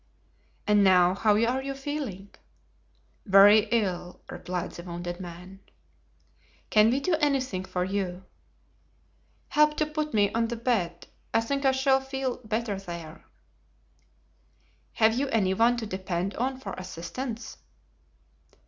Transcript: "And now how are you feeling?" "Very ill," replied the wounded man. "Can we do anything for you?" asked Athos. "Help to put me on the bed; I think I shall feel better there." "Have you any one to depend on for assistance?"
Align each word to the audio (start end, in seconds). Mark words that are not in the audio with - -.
"And 0.65 0.83
now 0.83 1.13
how 1.13 1.33
are 1.43 1.61
you 1.61 1.75
feeling?" 1.75 2.31
"Very 3.27 3.65
ill," 3.69 4.21
replied 4.31 4.71
the 4.71 4.81
wounded 4.81 5.19
man. 5.19 5.59
"Can 6.71 6.89
we 6.89 6.99
do 6.99 7.13
anything 7.19 7.65
for 7.65 7.83
you?" 7.85 8.05
asked 9.51 9.53
Athos. 9.53 9.55
"Help 9.55 9.77
to 9.77 9.85
put 9.85 10.13
me 10.15 10.31
on 10.33 10.47
the 10.47 10.55
bed; 10.55 11.05
I 11.35 11.41
think 11.41 11.65
I 11.65 11.71
shall 11.71 12.01
feel 12.01 12.37
better 12.37 12.79
there." 12.79 13.25
"Have 14.93 15.13
you 15.13 15.27
any 15.27 15.53
one 15.53 15.77
to 15.77 15.85
depend 15.85 16.33
on 16.33 16.59
for 16.59 16.73
assistance?" 16.79 17.57